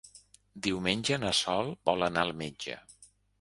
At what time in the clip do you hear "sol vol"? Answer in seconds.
1.41-2.07